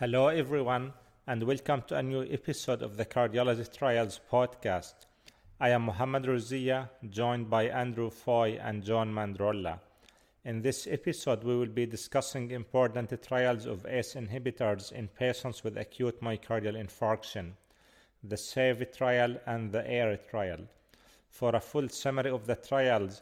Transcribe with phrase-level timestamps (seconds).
[0.00, 0.94] Hello, everyone,
[1.26, 4.94] and welcome to a new episode of the Cardiology Trials podcast.
[5.60, 9.78] I am Mohammed Ruzieh, joined by Andrew Foy and John Mandrola.
[10.46, 15.76] In this episode, we will be discussing important trials of ACE inhibitors in patients with
[15.76, 17.50] acute myocardial infarction,
[18.24, 20.60] the SAVE trial and the AIRE trial.
[21.28, 23.20] For a full summary of the trials,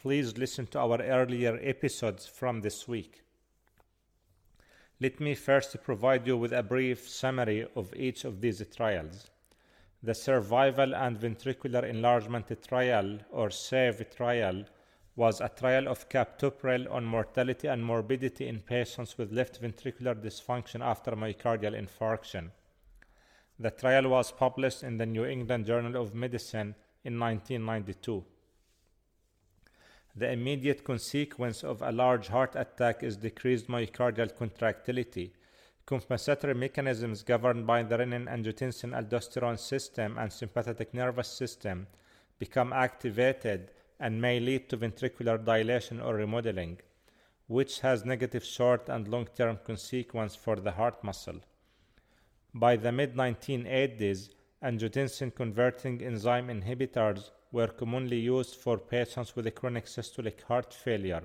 [0.00, 3.24] please listen to our earlier episodes from this week.
[5.02, 9.30] Let me first provide you with a brief summary of each of these trials.
[10.02, 14.66] The Survival and Ventricular Enlargement Trial, or SAVE trial,
[15.16, 20.84] was a trial of captopril on mortality and morbidity in patients with left ventricular dysfunction
[20.84, 22.50] after myocardial infarction.
[23.58, 26.74] The trial was published in the New England Journal of Medicine
[27.04, 28.22] in 1992.
[30.16, 35.32] The immediate consequence of a large heart attack is decreased myocardial contractility.
[35.86, 41.86] Compensatory mechanisms governed by the renin angiotensin aldosterone system and sympathetic nervous system
[42.38, 46.80] become activated and may lead to ventricular dilation or remodeling,
[47.46, 51.40] which has negative short and long term consequence for the heart muscle.
[52.52, 54.30] By the mid 1980s,
[54.62, 61.22] angiotensin converting enzyme inhibitors were commonly used for patients with chronic systolic heart failure,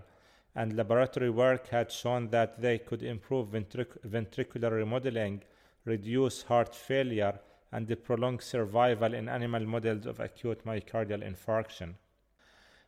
[0.55, 5.43] and laboratory work had shown that they could improve ventric- ventricular remodeling,
[5.83, 7.37] reduce heart failure,
[7.73, 11.95] and prolong survival in animal models of acute myocardial infarction.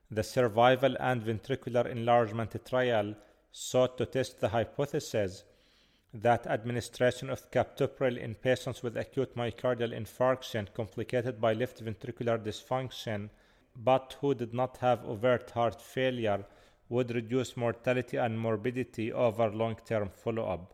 [0.09, 3.15] The survival and ventricular enlargement trial
[3.51, 5.43] sought to test the hypothesis
[6.13, 13.29] that administration of captopril in patients with acute myocardial infarction complicated by left ventricular dysfunction
[13.75, 16.45] but who did not have overt heart failure
[16.89, 20.73] would reduce mortality and morbidity over long-term follow-up.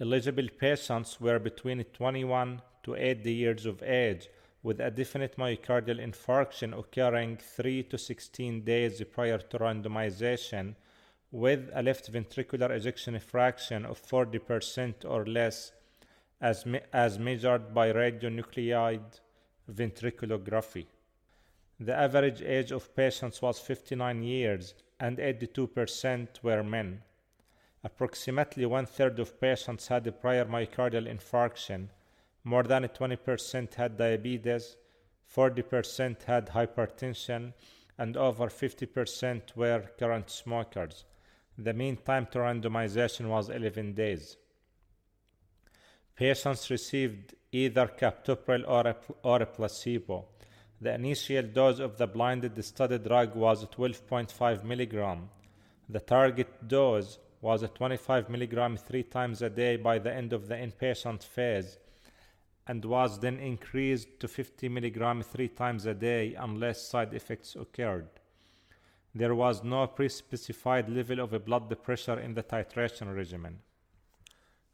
[0.00, 4.28] Eligible patients were between 21 to 80 years of age
[4.62, 10.74] with a definite myocardial infarction occurring 3 to 16 days prior to randomization
[11.32, 15.72] with a left ventricular ejection fraction of 40% or less
[16.40, 19.20] as, me- as measured by radionuclide
[19.70, 20.86] ventriculography.
[21.78, 27.02] The average age of patients was 59 years and 82% were men.
[27.82, 31.88] Approximately one third of patients had a prior myocardial infarction.
[32.44, 34.76] More than 20% had diabetes,
[35.34, 37.54] 40% had hypertension,
[37.96, 41.04] and over 50% were current smokers.
[41.58, 44.36] The mean time to randomization was 11 days.
[46.16, 50.26] Patients received either captopril or a, or a placebo.
[50.80, 55.20] The initial dose of the blinded study drug was 12.5 mg.
[55.88, 60.54] The target dose was 25 mg three times a day by the end of the
[60.54, 61.78] inpatient phase
[62.66, 68.19] and was then increased to 50 mg three times a day unless side effects occurred.
[69.14, 73.58] There was no pre-specified level of blood pressure in the titration regimen.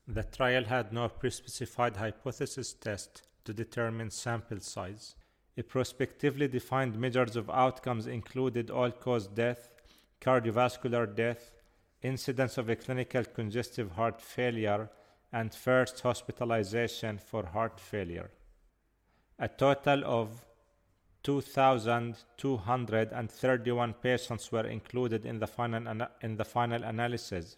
[0.06, 5.16] The trial had no pre-specified hypothesis test to determine sample size.
[5.58, 9.70] A prospectively defined measures of outcomes included all-cause death,
[10.20, 11.50] cardiovascular death,
[12.02, 14.90] incidence of a clinical congestive heart failure,
[15.32, 18.30] and first hospitalization for heart failure.
[19.38, 20.45] A total of
[21.26, 27.56] 2,231 patients were included in the final, in the final analysis.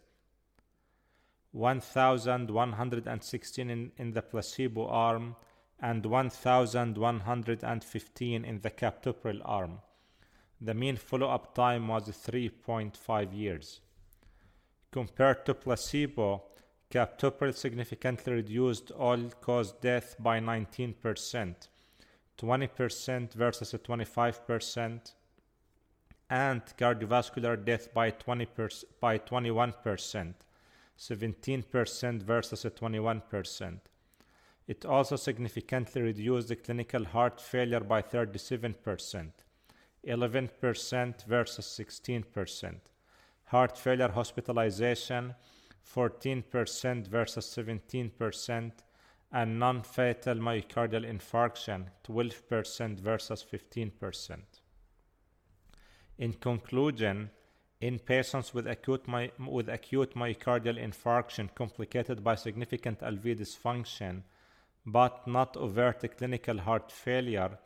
[1.52, 5.36] 1,116 in, in the placebo arm
[5.80, 9.80] and 1,115 in the captopril arm.
[10.62, 13.82] The mean follow-up time was 3.5 years.
[14.90, 16.44] Compared to placebo,
[16.90, 21.68] captopril significantly reduced all-cause death by 19%,
[22.38, 25.12] 20% versus 25%,
[26.30, 28.46] and cardiovascular death by 20
[29.00, 30.34] by 21%,
[30.98, 33.78] 17% versus 21%.
[34.66, 39.30] It also significantly reduced the clinical heart failure by 37%,
[40.06, 42.74] 11% versus 16%.
[43.46, 45.34] Heart failure hospitalization
[45.94, 48.72] 14% versus 17%,
[49.30, 54.38] and non fatal myocardial infarction 12% versus 15%.
[56.18, 57.30] In conclusion,
[57.80, 64.22] in patients with acute, my, with acute myocardial infarction complicated by significant LV dysfunction,
[64.84, 67.58] but not overt clinical heart failure,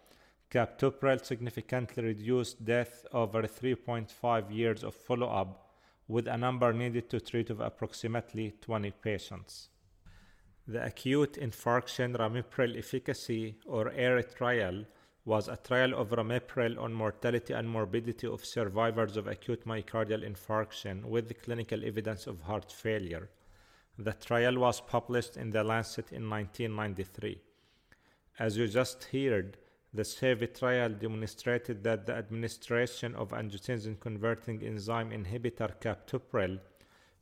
[0.51, 5.71] captopril significantly reduced death over 3.5 years of follow-up
[6.09, 9.69] with a number needed to treat of approximately 20 patients.
[10.69, 14.85] The acute infarction ramipril efficacy or AIRE trial
[15.25, 21.05] was a trial of ramipril on mortality and morbidity of survivors of acute myocardial infarction
[21.05, 23.29] with clinical evidence of heart failure.
[23.99, 27.41] The trial was published in The Lancet in 1993.
[28.39, 29.59] As you just heard,
[29.93, 36.61] the SAVE trial demonstrated that the administration of angiotensin converting enzyme inhibitor captopril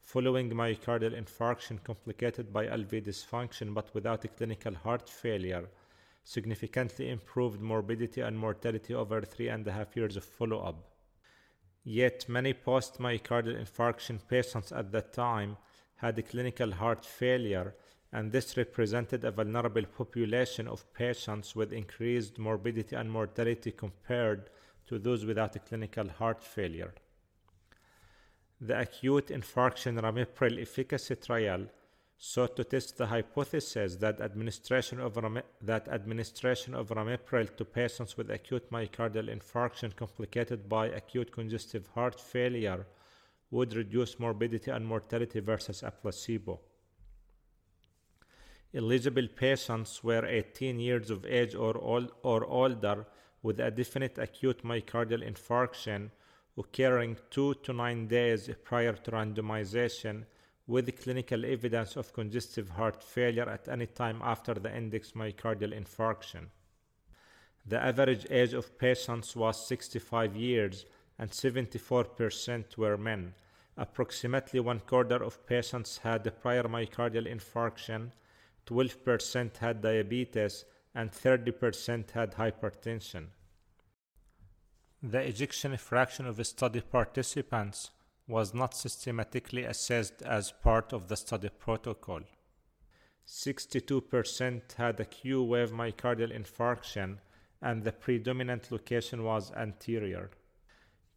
[0.01, 5.69] following myocardial infarction complicated by LV dysfunction but without clinical heart failure
[6.25, 10.91] significantly improved morbidity and mortality over three and a half years of follow up.
[11.83, 15.57] Yet, many post myocardial infarction patients at that time
[15.97, 17.75] had clinical heart failure,
[18.13, 24.51] and this represented a vulnerable population of patients with increased morbidity and mortality compared
[24.87, 26.95] to those without a clinical heart failure.
[28.63, 31.67] The acute infarction ramipril efficacy trial
[32.19, 35.19] sought to test the hypothesis that administration of,
[35.63, 42.21] that administration of ramipril to patients with acute myocardial infarction complicated by acute congestive heart
[42.21, 42.87] failure
[43.51, 46.61] would reduce morbidity and mortality versus a placebo.
[48.75, 53.07] Eligible patients were 18 years of age or, old, or older
[53.43, 56.11] with a definite acute myocardial infarction
[56.61, 60.25] occurring 2 to 9 days prior to randomization
[60.67, 66.47] with clinical evidence of congestive heart failure at any time after the index myocardial infarction.
[67.67, 70.87] The average age of patients was 65 years
[71.19, 73.35] and 74% were men.
[73.77, 78.13] Approximately one quarter of patients had a prior myocardial infarction,
[78.67, 80.65] 12% had diabetes,
[80.95, 83.27] and 30% had hypertension.
[85.03, 87.91] The ejection fraction of study participants
[88.29, 92.21] was not systematically assessed as part of the study protocol.
[93.27, 97.17] 62% had a Q wave myocardial infarction,
[97.63, 100.33] and the predominant location was anterior.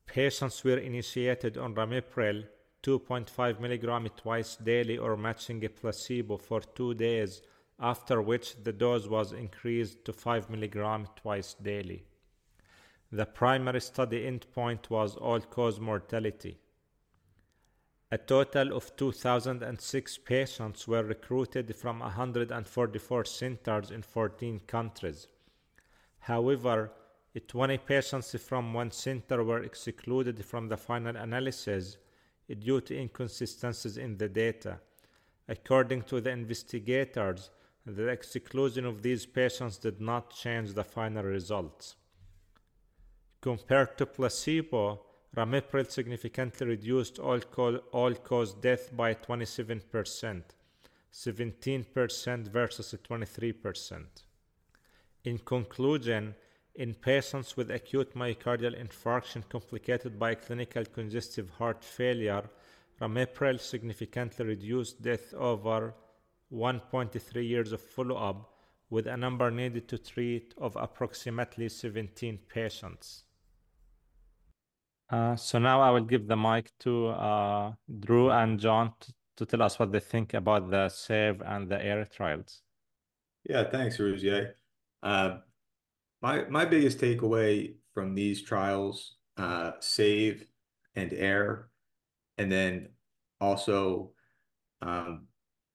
[0.05, 2.45] Patients were initiated on ramipril
[2.83, 7.41] 2.5 mg twice daily or matching a placebo for two days,
[7.81, 12.05] after which the dose was increased to 5 mg twice daily.
[13.15, 16.57] The primary study endpoint was all cause mortality.
[18.11, 25.27] A total of 2,006 patients were recruited from 144 centers in 14 countries.
[26.21, 26.91] However,
[27.47, 31.97] 20 patients from one center were excluded from the final analysis
[32.49, 34.79] due to inconsistencies in the data.
[35.47, 37.51] According to the investigators,
[37.85, 41.95] the exclusion of these patients did not change the final results.
[43.43, 45.01] Compared to placebo,
[45.35, 47.41] Ramipril significantly reduced all,
[47.91, 50.43] all cause death by 27%,
[51.11, 54.05] 17% versus 23%.
[55.25, 56.35] In conclusion,
[56.75, 62.49] in patients with acute myocardial infarction complicated by clinical congestive heart failure,
[63.01, 65.93] Ramipril significantly reduced death over
[66.49, 68.53] 1.3 years of follow up,
[68.89, 73.25] with a number needed to treat of approximately 17 patients.
[75.13, 79.45] Uh, so now I will give the mic to uh, Drew and John to, to,
[79.45, 82.63] tell us what they think about the SAVE and the AIRE trials.
[83.47, 84.53] Yeah, thanks, Ruzieh.
[85.03, 85.37] Uh,
[86.23, 90.47] my my biggest takeaway from these trials, uh, SAVE
[90.95, 91.69] and AIRE,
[92.39, 92.89] and then
[93.39, 94.13] also
[94.81, 95.27] um,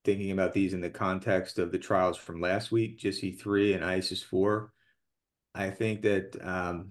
[0.04, 3.84] thinking about these in the context of the trials from last week, GISSI 3 and
[3.84, 4.72] ISIS 4,
[5.54, 6.90] I think that um,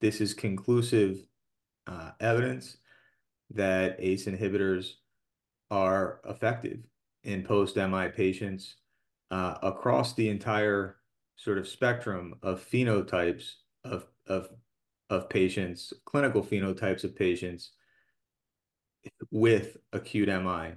[0.00, 1.18] this is conclusive
[1.86, 2.76] uh, evidence
[3.50, 4.92] that ACE inhibitors
[5.70, 6.80] are effective
[7.24, 8.76] in post-MI patients
[9.30, 10.96] uh, across the entire
[11.36, 13.52] sort of spectrum of phenotypes
[13.84, 14.48] of, of,
[15.08, 17.72] of patients, clinical phenotypes of patients
[19.30, 20.74] with acute MI.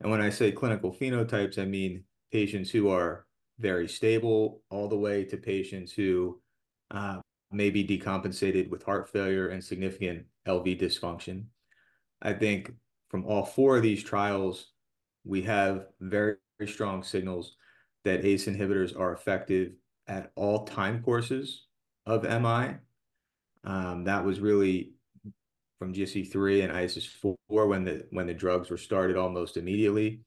[0.00, 3.26] And when I say clinical phenotypes, I mean patients who are
[3.58, 6.40] very stable all the way to patients who
[6.90, 7.20] uh,
[7.52, 11.44] may be decompensated with heart failure and significant LV dysfunction.
[12.20, 12.72] I think
[13.08, 14.72] from all four of these trials,
[15.24, 17.56] we have very, very strong signals
[18.04, 19.72] that ACE inhibitors are effective
[20.08, 21.66] at all time courses
[22.06, 22.76] of MI.
[23.64, 24.94] Um, that was really
[25.78, 30.22] from GISSI3 and ISIS-4 when the when the drugs were started almost immediately.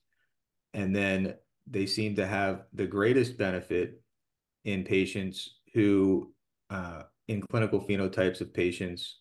[0.73, 1.35] And then
[1.67, 4.01] they seem to have the greatest benefit
[4.65, 6.33] in patients who
[6.69, 9.19] uh, in clinical phenotypes of patients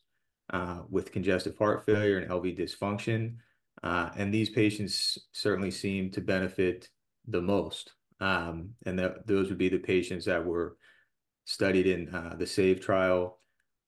[0.51, 3.37] uh, with congestive heart failure and LV dysfunction.
[3.83, 6.89] Uh, and these patients certainly seem to benefit
[7.29, 7.93] the most.
[8.21, 10.77] Um, and that those would be the patients that were
[11.45, 13.41] studied in uh, the SAVE trial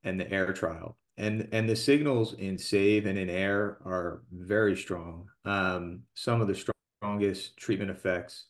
[0.05, 0.99] and the AIRE trial.
[1.19, 5.29] And and the signals in SAVE and in AIRE are very strong.
[5.45, 6.65] Um, some of the
[7.01, 8.47] strongest treatment effects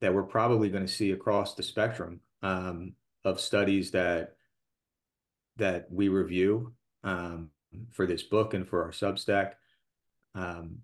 [0.00, 2.94] that we're probably going to see across the spectrum um,
[3.24, 4.37] of studies that
[5.58, 6.72] that we review
[7.04, 7.50] um,
[7.90, 9.52] for this book and for our Substack.
[10.34, 10.78] Um,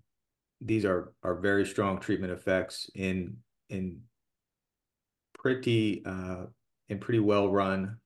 [0.61, 3.37] these are are very strong treatment effects in
[3.69, 4.01] in
[5.33, 6.45] pretty uh,
[6.89, 7.97] in pretty well run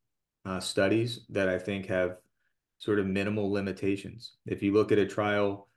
[0.45, 2.17] uh, studies that I think have
[2.77, 4.33] sort of minimal limitations.
[4.45, 5.67] If you look at a trial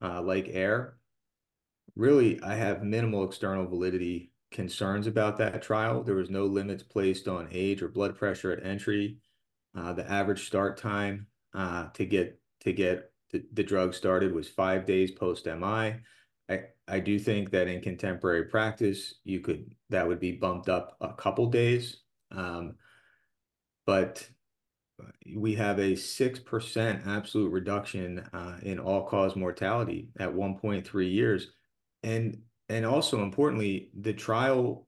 [0.00, 0.96] uh, like AIRE,
[1.96, 6.02] really I have minimal external validity concerns about that trial.
[6.02, 9.18] There was no limits placed on age or blood pressure at entry.
[9.76, 14.48] Uh, the average start time uh, to get to get the, the drug started was
[14.48, 15.96] five days post MI.
[16.48, 20.96] I, I do think that in contemporary practice, you could that would be bumped up
[21.00, 21.98] a couple days.
[22.30, 22.76] Um,
[23.86, 24.28] but
[25.34, 31.48] we have a 6% absolute reduction uh, in all-cause mortality at 1.3 years.
[32.02, 34.85] And and also importantly, the trial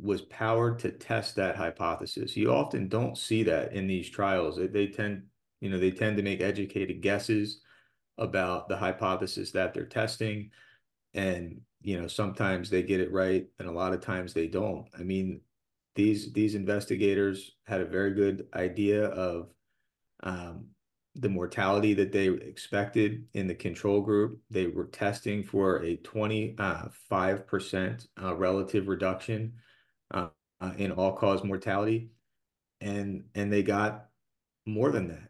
[0.00, 2.36] was powered to test that hypothesis.
[2.36, 4.56] You often don't see that in these trials.
[4.56, 5.24] They, they tend,
[5.60, 7.60] you know, they tend to make educated guesses
[8.16, 10.50] about the hypothesis that they're testing.
[11.14, 14.86] And, you know, sometimes they get it right and a lot of times they don't.
[14.98, 15.40] I mean,
[15.94, 19.48] these these investigators had a very good idea of
[20.22, 20.66] um,
[21.16, 24.38] the mortality that they expected in the control group.
[24.48, 29.54] They were testing for a 25% uh, uh, relative reduction
[30.12, 30.28] uh,
[30.60, 32.10] uh, in all cause mortality,
[32.80, 34.06] and and they got
[34.66, 35.28] more than that.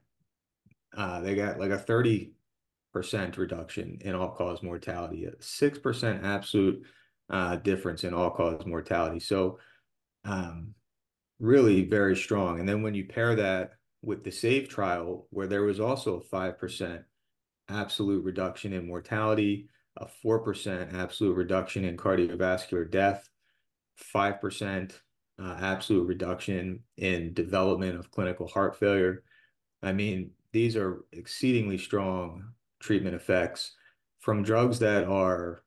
[0.96, 2.30] Uh, they got like a 30%
[3.36, 6.82] reduction in all cause mortality, a 6% absolute
[7.30, 9.20] uh, difference in all cause mortality.
[9.20, 9.58] So
[10.24, 10.74] um,
[11.38, 12.58] really very strong.
[12.58, 16.24] And then when you pair that with the SAVE trial, where there was also a
[16.24, 17.04] 5%
[17.68, 23.28] absolute reduction in mortality, a 4% absolute reduction in cardiovascular death,
[24.14, 24.92] 5%
[25.40, 29.22] uh, absolute reduction in development of clinical heart failure.
[29.82, 32.44] I mean, these are exceedingly strong
[32.80, 33.72] treatment effects
[34.20, 35.62] from drugs that are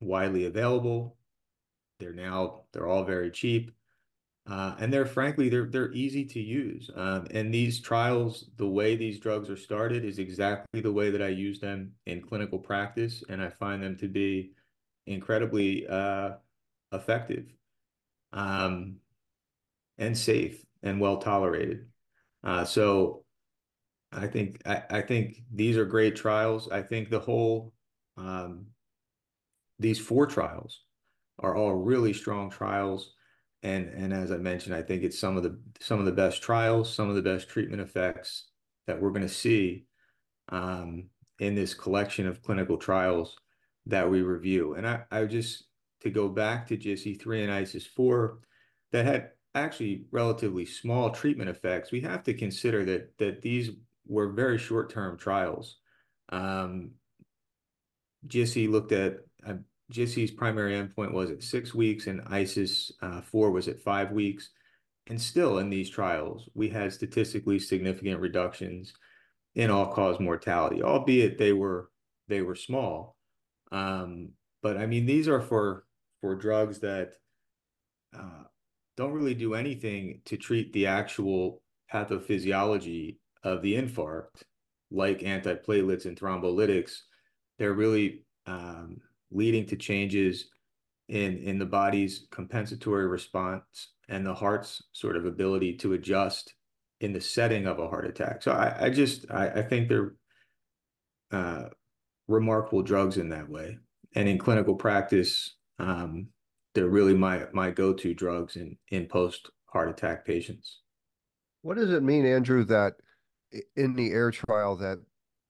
[0.00, 1.16] widely available.
[1.98, 3.72] They're now, they're all very cheap.
[4.48, 6.90] Uh, and they're frankly they're they're easy to use.
[6.96, 11.22] Um, and these trials, the way these drugs are started, is exactly the way that
[11.22, 14.52] I use them in clinical practice, and I find them to be
[15.06, 16.32] incredibly uh,
[16.92, 17.46] effective,
[18.32, 18.96] um,
[19.98, 21.86] and safe and well tolerated.
[22.42, 23.24] Uh, so,
[24.12, 26.68] I think I, I think these are great trials.
[26.70, 27.72] I think the whole
[28.16, 28.66] um,
[29.78, 30.80] these four trials
[31.38, 33.12] are all really strong trials
[33.62, 36.42] and and as I mentioned, I think it's some of the some of the best
[36.42, 38.48] trials, some of the best treatment effects
[38.86, 39.84] that we're going to see
[40.48, 43.36] um, in this collection of clinical trials
[43.86, 44.74] that we review.
[44.74, 45.64] And I, I just
[46.00, 48.38] to go back to GISSI three and ISIS four
[48.92, 51.90] that had actually relatively small treatment effects.
[51.90, 53.70] We have to consider that that these
[54.06, 55.76] were very short term trials.
[56.30, 56.92] Um,
[58.24, 59.18] looked at
[59.90, 64.50] GISSI's primary endpoint was at six weeks and ISIS uh, 4 was at five weeks.
[65.08, 68.92] And still in these trials, we had statistically significant reductions
[69.56, 71.90] in all-cause mortality, albeit they were
[72.28, 73.16] they were small.
[73.72, 74.30] Um,
[74.62, 75.84] but I mean, these are for
[76.20, 77.12] for drugs that
[78.16, 78.44] uh,
[78.96, 81.62] don't really do anything to treat the actual
[81.92, 84.42] pathophysiology of the infarct,
[84.90, 86.92] like antiplatelets and thrombolytics.
[87.58, 88.98] They're really um,
[89.30, 90.48] leading to changes
[91.08, 93.64] in in the body's compensatory response
[94.08, 96.54] and the heart's sort of ability to adjust
[97.00, 98.42] in the setting of a heart attack.
[98.42, 100.14] So I, I just I, I think they're
[101.32, 101.64] uh,
[102.28, 103.78] remarkable drugs in that way.
[104.14, 106.28] And in clinical practice, um,
[106.74, 110.80] they're really my my go-to drugs in in post heart attack patients.
[111.62, 112.94] What does it mean, Andrew, that
[113.76, 114.98] in the AIRE trial that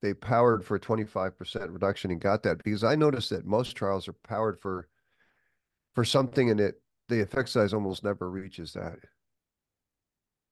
[0.01, 4.15] they powered for 25% reduction and got that because I noticed that most trials are
[4.27, 4.87] powered for
[5.93, 8.95] for something and it the effect size almost never reaches that.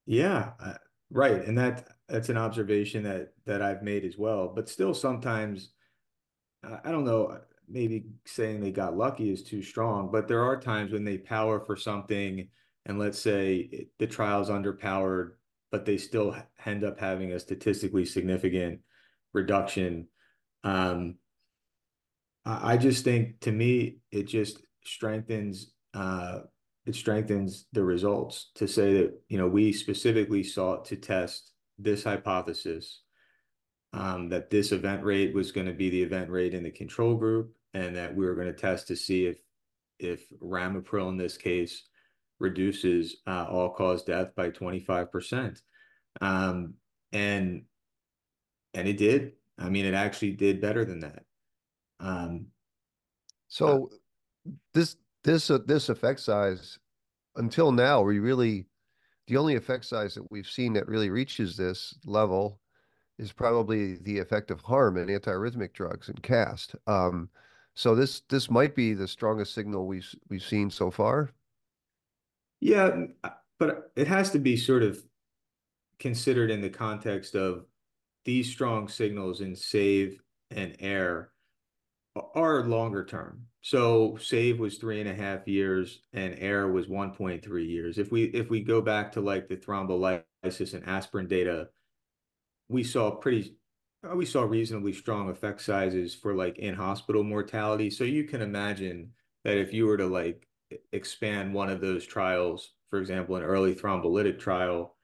[0.06, 0.74] Yeah, uh,
[1.12, 1.44] right.
[1.46, 4.52] And that that's an observation that that I've made as well.
[4.54, 5.72] But still sometimes
[6.64, 10.92] I don't know, maybe saying they got lucky is too strong, but there are times
[10.92, 12.48] when they power for something
[12.86, 15.32] and let's say the trial's underpowered,
[15.72, 16.36] but they still
[16.66, 18.80] end up having a statistically significant
[19.34, 20.08] reduction.
[20.64, 21.16] Um,
[22.46, 26.40] I just think to me, it just strengthens uh,
[26.86, 32.04] it strengthens the results to say that you know we specifically sought to test this
[32.04, 33.02] hypothesis
[33.94, 37.16] um, that this event rate was going to be the event rate in the control
[37.16, 39.40] group and that we were going to test to see if
[40.00, 41.84] if ramipril in this case
[42.40, 45.62] reduces uh, all cause death by 25%
[46.22, 46.74] um,
[47.12, 47.64] and
[48.74, 49.34] and it did.
[49.58, 51.24] I mean it actually did better than that.
[52.00, 52.48] Um,
[53.48, 53.90] so
[54.48, 56.80] uh, this this uh, this effect size
[57.36, 58.68] until now we really
[59.28, 62.60] the only effect size that we've seen that really reaches this level
[63.20, 66.76] is probably the effect of harm in antiarrhythmic drugs and CAST.
[66.88, 67.30] Um,
[67.76, 71.32] so this this might be the strongest signal we've we've seen so far.
[72.60, 73.06] Yeah,
[73.58, 75.02] but it has to be sort of
[76.00, 77.66] considered in the context of
[78.26, 80.22] these strong signals in SAVE
[80.52, 81.32] and AIRE
[82.36, 83.46] are longer term.
[83.62, 87.98] So SAVE was three and a half years and AIRE was 1.3 years.
[87.98, 91.70] If we if we go back to like the thrombolysis and aspirin data,
[92.70, 93.54] we saw pretty uh,
[94.16, 97.90] we saw reasonably strong effect sizes for like in hospital mortality.
[97.90, 99.12] So you can imagine
[99.44, 100.48] that if you were to like
[100.92, 104.96] expand one of those trials, for example, an early thrombolytic trial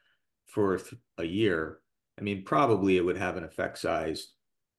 [0.48, 0.80] for
[1.18, 1.80] a year,
[2.18, 4.28] I mean, probably it would have an effect size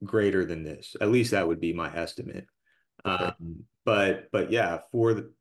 [0.03, 0.97] greater than this.
[1.01, 2.47] At least that would be my estimate.
[3.05, 3.25] Okay.
[3.25, 5.33] Um, but but yeah, for the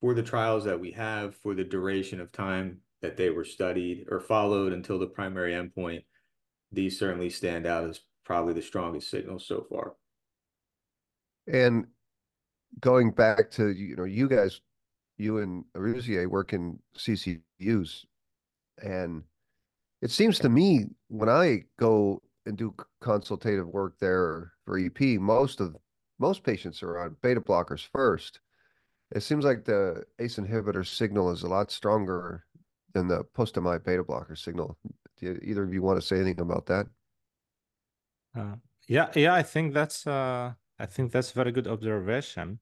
[0.00, 4.06] for the trials that we have, for the duration of time that they were studied
[4.10, 6.04] or followed until the primary endpoint,
[6.72, 9.94] these certainly stand out as probably the strongest signals so far.
[11.52, 11.86] And
[12.80, 14.60] going back to you know you guys,
[15.18, 18.04] you and Aruzier work in CCUs,
[18.82, 19.22] and
[20.02, 25.60] it seems to me when I go and do consultative work there for EP, most
[25.60, 25.76] of
[26.18, 28.40] most patients are on beta blockers first.
[29.12, 32.44] It seems like the ACE inhibitor signal is a lot stronger
[32.94, 34.78] than the post-MI beta blocker signal.
[35.20, 36.86] Do either of you want to say anything about that?
[38.34, 38.56] Uh,
[38.88, 42.60] yeah, yeah, I think that's uh, I think that's very good observation.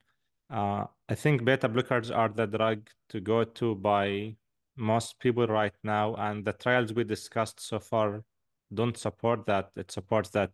[0.51, 4.37] Uh, I think beta blockers are the drug to go to by
[4.77, 8.25] most people right now, and the trials we discussed so far
[8.73, 9.71] don't support that.
[9.77, 10.53] It supports that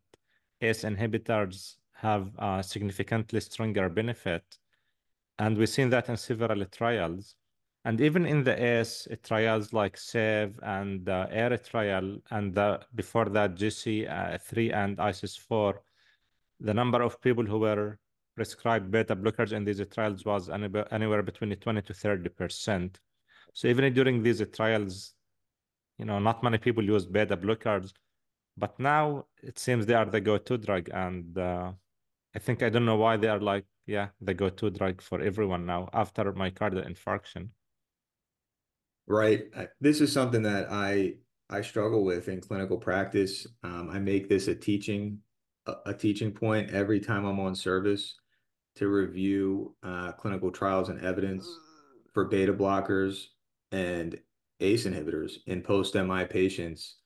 [0.61, 4.45] ACE inhibitors have a significantly stronger benefit,
[5.39, 7.37] and we've seen that in several trials.
[7.87, 13.27] And even in the ACE trials like SAVE and the AIRE trial, and the, before
[13.27, 15.75] that GISSI3 uh, and ISIS-4,
[16.61, 17.99] the number of people who were
[18.37, 22.97] prescribed beta blockers in these trials was anywhere between 20 to 30%.
[23.53, 25.13] So even during these trials,
[25.99, 27.93] you know, not many people use beta blockers,
[28.57, 30.89] but now it seems they are the go-to drug.
[30.93, 31.73] And uh,
[32.35, 35.67] I think, I don't know why they are like, yeah, the go-to drug for everyone
[35.67, 37.51] now after myocardial infarction.
[39.07, 39.45] Right.
[39.81, 41.15] This is something that I
[41.51, 43.47] I struggle with in clinical practice.
[43.63, 45.19] Um, I make this a teaching
[45.67, 48.15] a, a, teaching point every time I'm on service
[48.77, 51.47] to review uh, clinical trials and evidence
[52.13, 53.27] for beta blockers
[53.73, 54.19] and
[54.61, 56.97] ACE inhibitors in post MI patients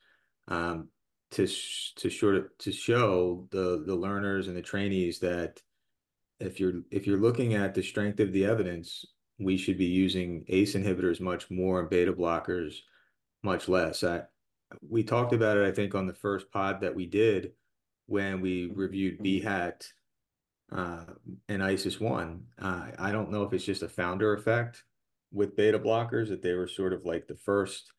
[0.47, 0.89] um,
[1.33, 5.61] to to sort of to show the the learners and the trainees that
[6.41, 9.05] if you're if you're looking at the strength of the evidence
[9.39, 12.81] we should be using ACE inhibitors much more and beta blockers
[13.43, 14.03] much less.
[14.03, 14.23] I,
[14.87, 17.53] we talked about it, I think, on the first pod that we did
[18.07, 19.93] when we reviewed BHAT
[20.73, 21.05] uh,
[21.49, 22.43] and ISIS 1.
[22.61, 24.85] Uh, I don't know if it's just a founder effect
[25.33, 27.93] with beta blockers that they were sort of like the first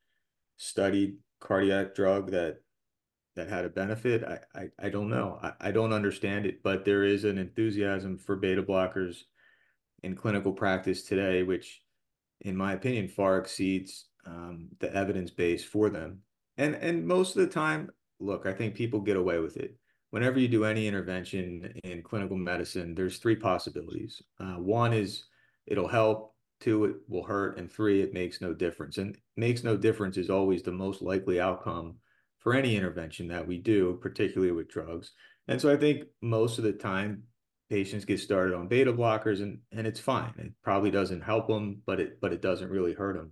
[0.58, 2.62] studied cardiac drug that
[3.36, 4.24] that had a benefit.
[4.24, 5.40] I, I, I don't know.
[5.42, 9.22] I, I don't understand it, but there is an enthusiasm for beta blockers
[10.04, 11.82] in clinical practice today, which,
[12.42, 16.20] in my opinion, far exceeds um, the evidence base for them.
[16.58, 19.76] And and most of the time, look, I think people get away with it.
[20.12, 24.22] Whenever you do any intervention in clinical medicine, there's three possibilities.
[24.40, 25.24] Uh, one is
[25.68, 26.36] it'll help.
[26.60, 28.98] Two, it will hurt, and three, it makes no difference.
[28.98, 31.96] And makes no difference is always the most likely outcome
[32.40, 35.14] for any intervention that we do, particularly with drugs.
[35.48, 37.24] And so I think most of the time
[37.70, 40.34] patients get started on beta blockers and and it's fine.
[40.38, 43.32] It probably doesn't help them but it but it doesn't really hurt them.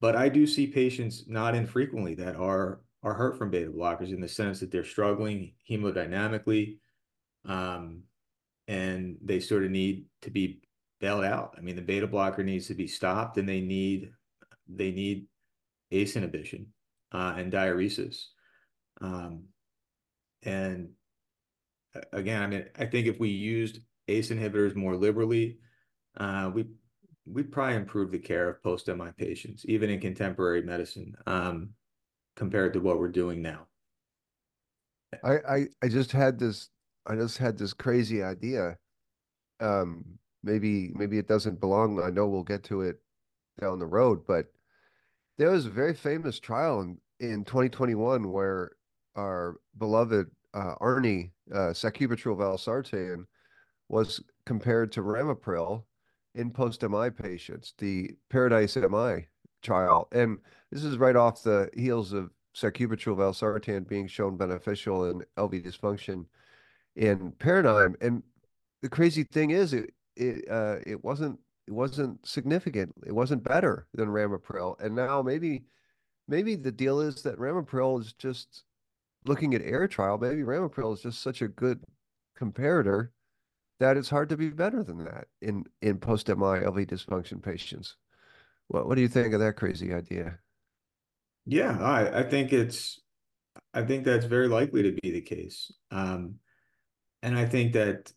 [0.00, 4.20] But i do see patients not infrequently that are are hurt from beta blockers in
[4.20, 6.78] the sense that they're struggling hemodynamically
[7.46, 8.02] um,
[8.68, 10.60] and they sort of need to be
[11.00, 11.54] bailed out.
[11.58, 14.12] I mean the beta blocker needs to be stopped and they need
[14.68, 15.26] they need
[15.90, 16.68] ace inhibition
[17.12, 18.24] uh, and diuresis.
[19.00, 19.44] Um,
[20.42, 20.90] and
[22.12, 25.58] again, I mean, I think if we used ACE inhibitors more liberally,
[26.16, 26.66] uh, we
[27.24, 31.70] we probably improve the care of post-MI patients, even in contemporary medicine, um,
[32.34, 33.66] compared to what we're doing now.
[35.22, 36.70] I, I I just had this
[37.06, 38.76] I just had this crazy idea.
[39.60, 40.04] Um,
[40.42, 42.02] maybe maybe it doesn't belong.
[42.02, 43.00] I know we'll get to it
[43.60, 44.46] down the road, but
[45.38, 48.72] there was a very famous trial in, in 2021 where
[49.16, 53.24] our beloved uh, ARNI uh, sacubitril valsartan
[53.88, 55.84] was compared to ramipril
[56.34, 59.26] in post-MI patients, the Paradise MI
[59.62, 60.08] trial.
[60.12, 60.38] And
[60.70, 66.26] this is right off the heels of sacubitril valsartan being shown beneficial in LV dysfunction
[66.96, 67.96] in Paradigm.
[68.00, 68.22] And
[68.82, 72.94] the crazy thing is, it it uh, it wasn't it wasn't significant.
[73.06, 74.80] It wasn't better than ramipril.
[74.80, 75.64] And now maybe
[76.28, 78.64] maybe the deal is that ramipril is just
[79.24, 80.18] looking at AIRE trial.
[80.18, 81.82] Maybe ramipril is just such a good
[82.38, 83.10] comparator
[83.80, 87.96] that it's hard to be better than that in in post MI LV dysfunction patients.
[88.68, 90.38] What what do you think of that crazy idea?
[91.44, 93.00] Yeah, I, I think it's
[93.74, 95.72] I think that's very likely to be the case.
[95.90, 96.36] Um,
[97.22, 98.12] and I think that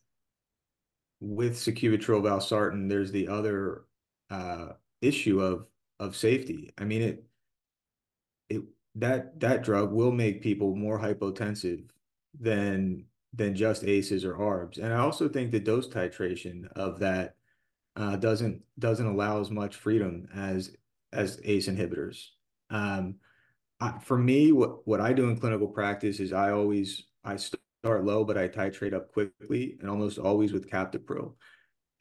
[1.20, 3.86] with sacubitril valsartan, there's the other
[4.30, 4.70] uh,
[5.02, 5.66] issue of
[6.00, 6.74] of safety.
[6.78, 7.24] I mean, it
[8.50, 8.62] it
[8.96, 11.84] that that drug will make people more hypotensive
[12.40, 14.78] than than just ACEs or ARBs.
[14.78, 17.36] And I also think the dose titration of that
[17.96, 20.76] uh, doesn't doesn't allow as much freedom as
[21.14, 22.28] as ACE inhibitors.
[22.70, 23.16] Um,
[23.80, 28.06] I, for me, what what I do in clinical practice is I always I start
[28.06, 31.34] low, but I titrate up quickly, and almost always with captopril.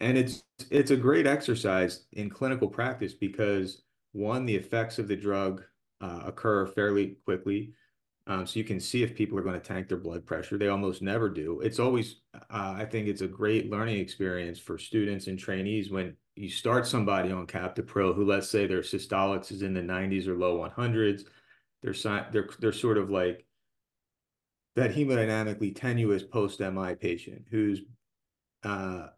[0.01, 5.17] And it's it's a great exercise in clinical practice because one, the effects of the
[5.17, 5.65] drug
[6.05, 7.73] uh, occur fairly quickly.
[8.27, 10.57] Um, so you can see if people are going to tank their blood pressure.
[10.57, 11.61] They almost never do.
[11.61, 16.17] It's always, uh, I think it's a great learning experience for students and trainees when
[16.37, 20.37] you start somebody on captopril who, let's say their systolics is in the 90s or
[20.37, 21.25] low 100s.
[21.83, 23.47] They're, they're, they're sort of like
[24.77, 27.83] that hemodynamically tenuous post-MI patient who's,
[28.63, 29.09] uh,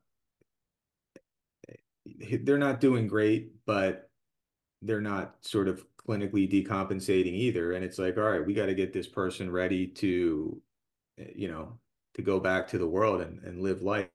[2.04, 4.10] they're not doing great, but
[4.82, 7.72] they're not sort of clinically decompensating either.
[7.72, 10.60] And it's like, all right, we got to get this person ready to,
[11.34, 11.78] you know,
[12.14, 14.08] to go back to the world and, and live life.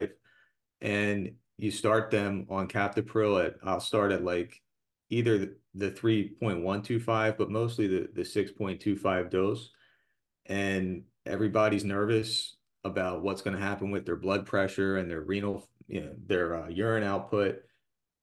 [0.82, 4.62] And you start them on captopril at, I'll start at like
[5.10, 9.70] either the, the 3.125, but mostly the, the 6.25 dose.
[10.48, 15.70] And everybody's nervous about what's going to happen with their blood pressure and their renal,
[15.88, 17.62] you know, their uh, urine output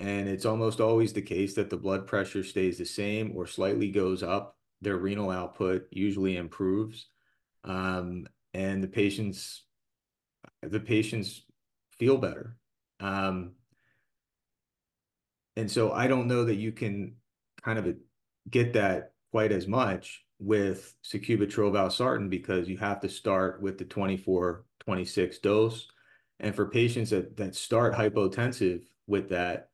[0.01, 3.91] and it's almost always the case that the blood pressure stays the same or slightly
[3.91, 4.57] goes up.
[4.81, 7.09] Their renal output usually improves,
[7.65, 9.65] um, and the patients
[10.63, 11.43] the patients
[11.99, 12.57] feel better.
[13.01, 13.53] Um,
[15.57, 17.17] and so I don't know that you can
[17.65, 17.97] kind of
[18.49, 23.85] get that quite as much with sacubitril valsartan because you have to start with the
[23.85, 25.89] 24 26 dose
[26.39, 29.71] and for patients that that start hypotensive with that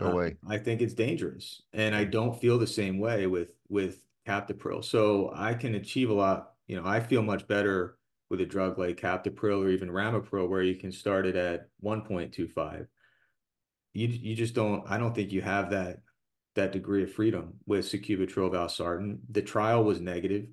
[0.00, 0.36] no uh, way.
[0.48, 4.84] I think it's dangerous, and I don't feel the same way with with captopril.
[4.84, 6.52] So I can achieve a lot.
[6.66, 7.98] You know, I feel much better
[8.30, 12.86] with a drug like captopril or even ramipril, where you can start it at 1.25.
[13.94, 14.84] You you just don't.
[14.88, 15.98] I don't think you have that
[16.54, 19.18] that degree of freedom with sacubitril valsartan.
[19.30, 20.46] The trial was negative.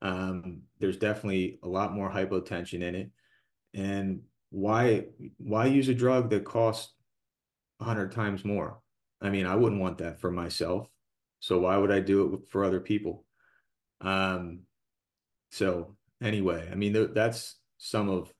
[0.00, 3.10] Um, there's definitely a lot more hypotension in it,
[3.74, 6.97] and why why use a drug that costs a
[7.80, 8.80] hundred times more.
[9.20, 10.88] I mean, I wouldn't want that for myself.
[11.40, 13.24] So why would I do it for other people?
[14.00, 14.60] Um,
[15.50, 18.32] so anyway, I mean, th that's some of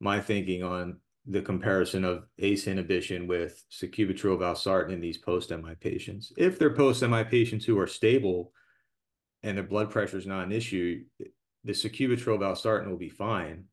[0.00, 6.32] my thinking on the comparison of ACE inhibition with sacubitril valsartan in these post-MI patients.
[6.36, 8.52] If they're post-MI patients who are stable
[9.44, 11.04] and their blood pressure is not an issue,
[11.64, 13.66] the sacubitril valsartan will be fine,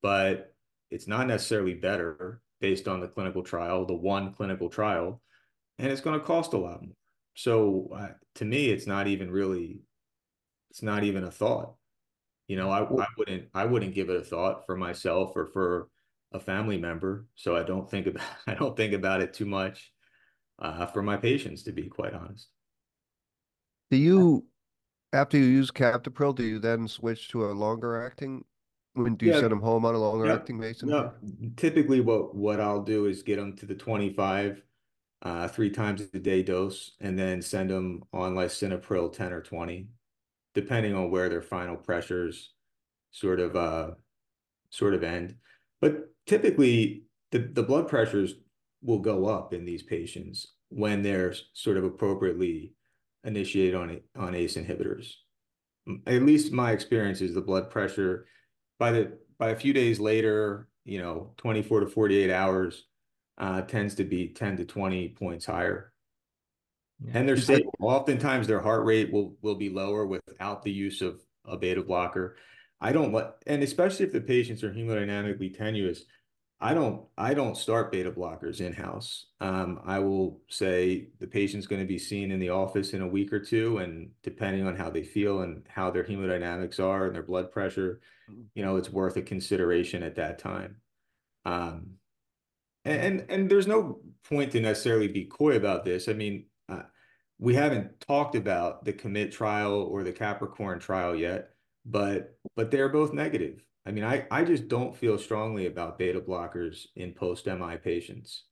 [0.00, 0.54] but
[0.90, 5.20] it's not necessarily better based on the clinical trial, the one clinical trial,
[5.78, 6.94] and it's going to cost a lot more.
[7.34, 9.80] So uh, to me, it's not even really,
[10.70, 11.74] it's not even a thought.
[12.48, 15.88] You know, I, I wouldn't, I wouldn't give it a thought for myself or for
[16.32, 17.26] a family member.
[17.34, 19.92] So I don't think about, I don't think about it too much
[20.58, 22.48] uh, for my patients, to be quite honest.
[23.90, 24.46] Do you,
[25.12, 28.44] after you use captopril, do you then switch to a longer acting
[28.94, 29.40] when do you Yeah.
[29.40, 30.32] send them home on a longer Yeah.
[30.32, 30.88] acting Mason?
[30.88, 31.14] No,
[31.56, 34.62] typically what what I'll do is get them to the 25
[35.22, 39.88] uh three times a day dose and then send them on lisinopril 10 or 20
[40.54, 42.54] depending on where their final pressures
[43.12, 43.92] sort of uh
[44.70, 45.38] sort of end.
[45.80, 48.36] But typically the the blood pressures
[48.82, 52.74] will go up in these patients when they're sort of appropriately
[53.24, 55.14] initiated on on ACE inhibitors.
[56.06, 58.26] At least my experience is the blood pressure
[58.78, 62.84] by the by a few days later, you know, 24 to 48 hours,
[63.38, 65.92] uh, tends to be 10 to 20 points higher.
[67.04, 67.12] Yeah.
[67.14, 67.72] And they're stable.
[67.80, 72.36] Oftentimes their heart rate will will be lower without the use of a beta blocker.
[72.80, 76.04] I don't let, and especially if the patients are hemodynamically tenuous,
[76.64, 79.26] I don't I don't start beta blockers in house.
[79.38, 83.06] Um, I will say the patient's going to be seen in the office in a
[83.06, 87.14] week or two, and depending on how they feel and how their hemodynamics are and
[87.14, 88.00] their blood pressure,
[88.30, 88.44] mm-hmm.
[88.54, 90.76] you know, it's worth a consideration at that time.
[91.44, 91.98] Um,
[92.86, 96.08] and, and and there's no point to necessarily be coy about this.
[96.08, 96.84] I mean, uh,
[97.38, 101.50] we haven't talked about the commit trial or the Capricorn trial yet,
[101.84, 103.62] but but they're both negative.
[103.86, 108.44] I mean, I, I just don't feel strongly about beta blockers in post-MI patients.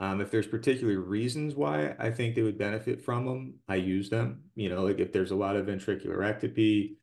[0.00, 4.10] Um, if there's particular reasons why I think they would benefit from them, I use
[4.10, 4.42] them.
[4.56, 6.96] You know, like if there's a lot of ventricular ectopy,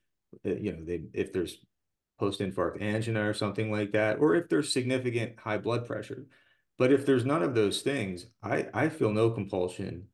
[0.45, 1.57] uh, you know, they, if there's
[2.19, 6.27] post-infarct angina or something like that, or if there's significant high blood pressure.
[6.77, 10.07] But if there's none of those things, I, I feel no compulsion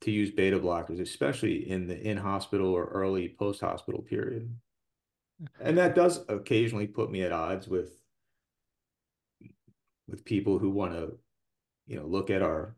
[0.00, 4.52] to use beta blockers, especially in the in-hospital or early post-hospital period
[5.60, 8.00] and that does occasionally put me at odds with
[10.08, 11.18] with people who want to
[11.86, 12.76] you know look at our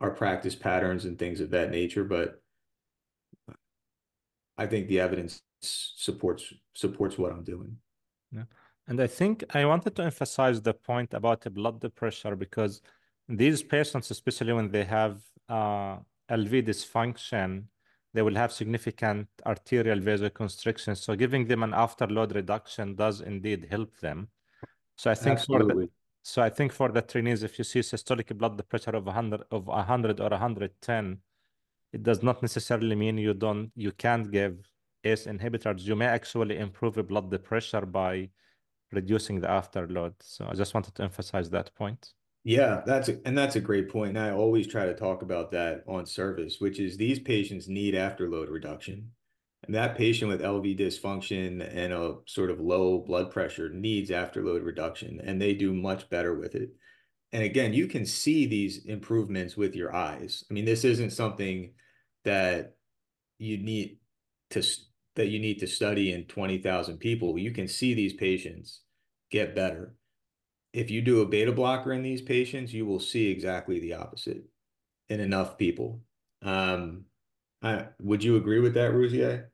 [0.00, 2.42] our practice patterns and things of that nature but
[4.56, 7.76] i think the evidence supports supports what i'm doing.
[8.32, 8.44] Yeah.
[8.88, 12.80] And i think i wanted to emphasize the point about the blood pressure because
[13.28, 15.96] these patients especially when they have uh,
[16.30, 17.64] lv dysfunction
[18.12, 20.96] they will have significant arterial vasoconstriction.
[20.96, 24.28] So giving them an afterload reduction does indeed help them.
[24.96, 25.72] So I think Absolutely.
[25.72, 25.88] for the,
[26.22, 29.66] so I think for the trainees, if you see systolic blood pressure of 100 of
[29.66, 31.18] 100 or 110,
[31.92, 34.58] it does not necessarily mean you don't you can't give
[35.04, 35.82] ACE inhibitors.
[35.82, 38.28] You may actually improve blood pressure by
[38.92, 40.14] reducing the afterload.
[40.20, 42.12] So I just wanted to emphasize that point.
[42.42, 44.16] Yeah, that's a, and that's a great point.
[44.16, 47.94] And I always try to talk about that on service, which is these patients need
[47.94, 49.10] afterload reduction.
[49.64, 54.64] And that patient with LV dysfunction and a sort of low blood pressure needs afterload
[54.64, 56.70] reduction, and they do much better with it.
[57.32, 60.44] And again, you can see these improvements with your eyes.
[60.50, 61.72] I mean, this isn't something
[62.24, 62.76] that
[63.38, 63.98] you need
[64.50, 64.62] to
[65.16, 67.38] that you need to study in 20,000 people.
[67.38, 68.82] You can see these patients
[69.30, 69.94] get better
[70.72, 74.44] if you do a beta blocker in these patients, you will see exactly the opposite
[75.08, 76.00] in enough people.
[76.42, 77.06] Um,
[77.62, 79.46] I, would you agree with that, Ruzieh?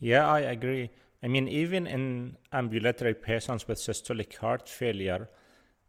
[0.00, 0.90] Yeah, I agree.
[1.22, 5.28] I mean, even in ambulatory patients with systolic heart failure,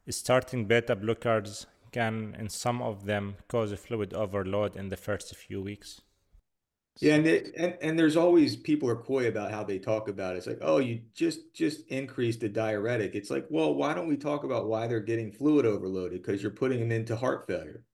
[0.10, 5.36] starting beta blockers can, in some of them, cause a fluid overload in the first
[5.36, 6.02] few weeks.
[7.02, 10.36] Yeah, and, it, and and there's always people are coy about how they talk about
[10.36, 10.40] it.
[10.40, 13.16] It's like, oh, you just just increase the diuretic.
[13.16, 16.22] It's like, well, why don't we talk about why they're getting fluid overloaded?
[16.22, 17.86] Because you're putting them into heart failure.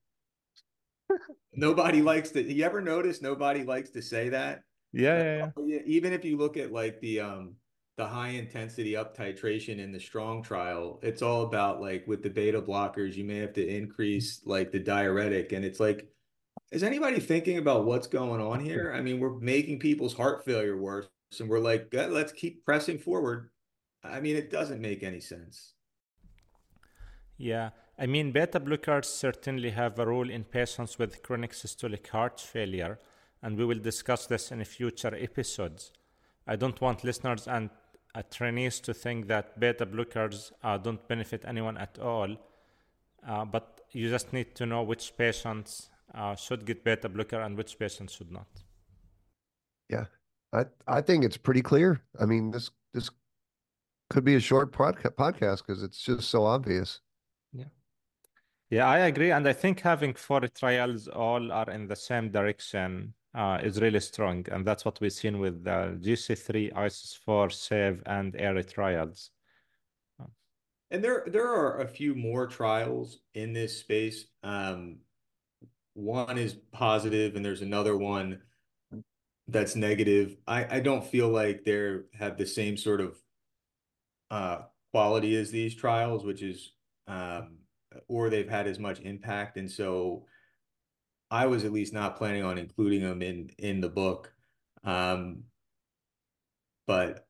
[1.54, 2.41] nobody likes to.
[2.41, 4.63] You ever notice nobody likes to say that?
[4.91, 5.80] Yeah, yeah, yeah.
[5.86, 7.56] Even if you look at like the um
[7.98, 12.30] the high intensity up titration in the strong trial, it's all about like with the
[12.32, 16.08] beta blockers, you may have to increase like the diuretic, and it's like
[16.71, 18.93] is anybody thinking about what's going on here?
[18.95, 21.08] I mean, we're making people's heart failure worse,
[21.39, 23.49] and we're like, let's keep pressing forward.
[24.04, 25.73] I mean, it doesn't make any sense.
[27.38, 32.39] Yeah, I mean, beta blockers certainly have a role in patients with chronic systolic heart
[32.39, 32.99] failure,
[33.41, 35.91] and we will discuss this in future episodes.
[36.47, 37.69] I don't want listeners and
[38.13, 42.36] uh, trainees to think that beta blockers uh, don't benefit anyone at all,
[43.28, 47.58] uh, but you just need to know which patients uh, should get beta blocker and
[47.58, 48.47] which patients should not.
[49.89, 50.06] Yeah,
[50.54, 52.01] I I think it's pretty clear.
[52.19, 53.10] I mean, this this
[54.10, 57.01] could be a short podcast because it's just so obvious.
[57.54, 57.65] Yeah.
[58.69, 59.32] Yeah, I agree.
[59.32, 63.99] And I think having four trials all are in the same direction uh, is really
[63.99, 64.45] strong.
[64.51, 69.32] And that's what we've seen with the GISSI3, ISIS-4, SAVE, and AIRE trials.
[70.91, 74.28] And there there are a few more trials in this space.
[74.43, 74.99] Um,
[75.96, 78.42] one is positive and there's another one
[79.48, 80.38] that's negative.
[80.48, 83.18] I, I don't feel like they're have the same sort of
[84.30, 84.60] uh,
[84.92, 86.74] quality as these trials, which is,
[87.08, 87.58] um,
[88.08, 89.58] or they've had as much impact.
[89.58, 90.26] And so
[91.32, 94.34] I was at least not planning on including them in, in the book.
[94.84, 95.44] Um,
[96.88, 97.26] but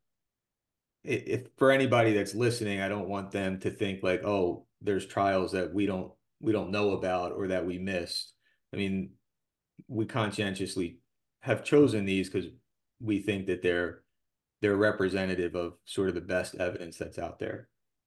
[1.04, 5.52] if for anybody that's listening, I don't want them to think like, oh, there's trials
[5.52, 8.35] that we don't we don't know about or that we missed.
[8.76, 9.12] I mean,
[9.88, 10.98] we conscientiously
[11.40, 12.52] have chosen these because
[13.00, 14.02] we think that they're
[14.62, 17.70] they're representative of sort of the best evidence that's out there.